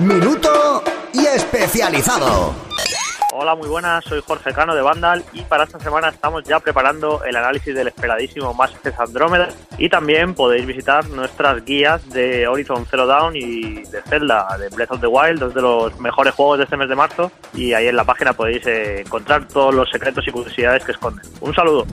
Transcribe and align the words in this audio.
minuto 0.00 0.82
y 1.12 1.26
especializado. 1.26 2.52
Hola, 3.32 3.54
muy 3.54 3.68
buenas, 3.68 4.04
soy 4.04 4.22
Jorge 4.24 4.52
Cano 4.52 4.74
de 4.74 4.82
Vandal 4.82 5.24
y 5.32 5.42
para 5.42 5.64
esta 5.64 5.80
semana 5.80 6.08
estamos 6.08 6.44
ya 6.44 6.60
preparando 6.60 7.24
el 7.24 7.34
análisis 7.34 7.74
del 7.74 7.88
esperadísimo 7.88 8.54
Mass 8.54 8.72
Effect 8.72 9.00
Andromeda 9.00 9.48
y 9.76 9.88
también 9.88 10.34
podéis 10.34 10.66
visitar 10.66 11.08
nuestras 11.08 11.64
guías 11.64 12.08
de 12.10 12.46
Horizon 12.46 12.86
Zero 12.88 13.06
Dawn 13.06 13.34
y 13.36 13.82
de 13.82 14.02
Zelda, 14.02 14.46
de 14.58 14.68
Breath 14.68 14.92
of 14.92 15.00
the 15.00 15.06
Wild, 15.06 15.40
dos 15.40 15.54
de 15.54 15.62
los 15.62 15.98
mejores 15.98 16.34
juegos 16.34 16.58
de 16.58 16.64
este 16.64 16.76
mes 16.76 16.88
de 16.88 16.94
marzo 16.94 17.32
y 17.52 17.72
ahí 17.72 17.88
en 17.88 17.96
la 17.96 18.04
página 18.04 18.32
podéis 18.32 18.64
eh, 18.66 19.00
encontrar 19.00 19.48
todos 19.48 19.74
los 19.74 19.90
secretos 19.90 20.26
y 20.26 20.30
curiosidades 20.30 20.84
que 20.84 20.92
esconden. 20.92 21.24
Un 21.40 21.54
saludo. 21.54 21.86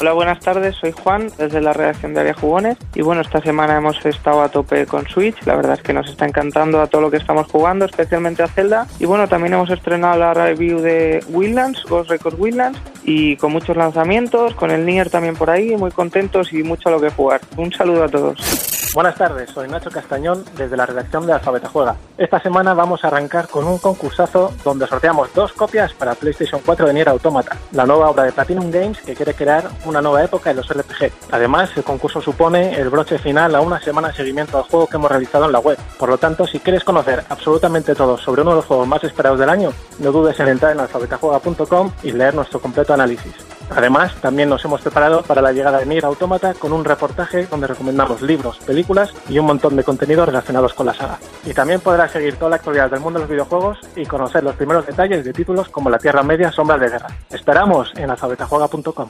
Hola, 0.00 0.12
buenas 0.12 0.38
tardes, 0.38 0.76
soy 0.76 0.92
Juan 0.92 1.28
desde 1.38 1.60
la 1.60 1.72
redacción 1.72 2.14
de 2.14 2.20
Área 2.20 2.34
Jugones 2.34 2.78
y 2.94 3.02
bueno, 3.02 3.20
esta 3.20 3.40
semana 3.40 3.78
hemos 3.78 4.06
estado 4.06 4.42
a 4.42 4.48
tope 4.48 4.86
con 4.86 5.08
Switch, 5.08 5.44
la 5.44 5.56
verdad 5.56 5.74
es 5.74 5.82
que 5.82 5.92
nos 5.92 6.08
está 6.08 6.24
encantando 6.24 6.80
a 6.80 6.86
todo 6.86 7.00
lo 7.00 7.10
que 7.10 7.16
estamos 7.16 7.48
jugando, 7.48 7.84
especialmente 7.84 8.44
a 8.44 8.46
Zelda 8.46 8.86
y 9.00 9.06
bueno, 9.06 9.26
también 9.26 9.54
hemos 9.54 9.70
estrenado 9.70 10.16
la 10.16 10.34
review 10.34 10.78
de 10.78 11.24
Wildlands, 11.30 11.82
Ghost 11.86 12.10
Record 12.10 12.38
Wildlands 12.38 12.80
y 13.02 13.36
con 13.38 13.50
muchos 13.50 13.76
lanzamientos, 13.76 14.54
con 14.54 14.70
el 14.70 14.86
Nier 14.86 15.10
también 15.10 15.34
por 15.34 15.50
ahí, 15.50 15.76
muy 15.76 15.90
contentos 15.90 16.52
y 16.52 16.62
mucho 16.62 16.90
a 16.90 16.92
lo 16.92 17.00
que 17.00 17.10
jugar. 17.10 17.40
Un 17.56 17.72
saludo 17.72 18.04
a 18.04 18.08
todos. 18.08 18.67
Buenas 18.94 19.16
tardes, 19.16 19.50
soy 19.50 19.68
Nacho 19.68 19.90
Castañón 19.90 20.44
desde 20.56 20.74
la 20.74 20.86
redacción 20.86 21.26
de 21.26 21.34
Alfabeta 21.34 21.68
Juega. 21.68 21.96
Esta 22.16 22.40
semana 22.40 22.72
vamos 22.72 23.04
a 23.04 23.08
arrancar 23.08 23.46
con 23.46 23.66
un 23.66 23.76
concursazo 23.76 24.50
donde 24.64 24.86
sorteamos 24.86 25.32
dos 25.34 25.52
copias 25.52 25.92
para 25.92 26.14
PlayStation 26.14 26.62
4 26.64 26.86
de 26.86 26.94
Nier 26.94 27.10
Automata, 27.10 27.58
la 27.72 27.84
nueva 27.84 28.08
obra 28.08 28.24
de 28.24 28.32
Platinum 28.32 28.70
Games 28.70 28.98
que 29.02 29.14
quiere 29.14 29.34
crear 29.34 29.68
una 29.84 30.00
nueva 30.00 30.24
época 30.24 30.50
en 30.50 30.56
los 30.56 30.68
RPG. 30.68 31.12
Además, 31.30 31.70
el 31.76 31.84
concurso 31.84 32.22
supone 32.22 32.76
el 32.76 32.88
broche 32.88 33.18
final 33.18 33.54
a 33.54 33.60
una 33.60 33.78
semana 33.78 34.08
de 34.08 34.14
seguimiento 34.14 34.56
al 34.56 34.64
juego 34.64 34.86
que 34.86 34.96
hemos 34.96 35.10
realizado 35.10 35.44
en 35.44 35.52
la 35.52 35.60
web. 35.60 35.78
Por 35.98 36.08
lo 36.08 36.16
tanto, 36.16 36.46
si 36.46 36.58
quieres 36.58 36.82
conocer 36.82 37.24
absolutamente 37.28 37.94
todo 37.94 38.16
sobre 38.16 38.40
uno 38.40 38.52
de 38.52 38.56
los 38.56 38.64
juegos 38.64 38.88
más 38.88 39.04
esperados 39.04 39.38
del 39.38 39.50
año, 39.50 39.70
no 39.98 40.12
dudes 40.12 40.40
en 40.40 40.48
entrar 40.48 40.72
en 40.72 40.80
alfabetajuega.com 40.80 41.92
y 42.02 42.12
leer 42.12 42.34
nuestro 42.34 42.58
completo 42.58 42.94
análisis. 42.94 43.47
Además, 43.70 44.14
también 44.20 44.48
nos 44.48 44.64
hemos 44.64 44.80
preparado 44.80 45.22
para 45.22 45.42
la 45.42 45.52
llegada 45.52 45.78
de 45.78 45.86
Nier 45.86 46.04
Automata 46.04 46.54
con 46.54 46.72
un 46.72 46.84
reportaje 46.84 47.46
donde 47.46 47.66
recomendamos 47.66 48.22
libros, 48.22 48.58
películas 48.58 49.12
y 49.28 49.38
un 49.38 49.46
montón 49.46 49.76
de 49.76 49.84
contenidos 49.84 50.26
relacionados 50.26 50.74
con 50.74 50.86
la 50.86 50.94
saga. 50.94 51.18
Y 51.44 51.52
también 51.52 51.80
podrás 51.80 52.10
seguir 52.10 52.36
toda 52.36 52.50
la 52.50 52.56
actualidad 52.56 52.90
del 52.90 53.00
mundo 53.00 53.18
de 53.18 53.24
los 53.24 53.30
videojuegos 53.30 53.78
y 53.96 54.06
conocer 54.06 54.42
los 54.42 54.56
primeros 54.56 54.86
detalles 54.86 55.24
de 55.24 55.32
títulos 55.32 55.68
como 55.68 55.90
La 55.90 55.98
Tierra 55.98 56.22
Media, 56.22 56.50
Sombras 56.50 56.80
de 56.80 56.88
Guerra. 56.88 57.08
Esperamos 57.30 57.92
en 57.96 58.10
alfabetajuega.com. 58.10 59.08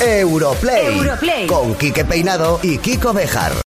Europlay, 0.00 1.46
con 1.46 1.74
Quique 1.74 2.04
Peinado 2.04 2.58
y 2.62 2.78
Kiko 2.78 3.12
Bejar. 3.12 3.52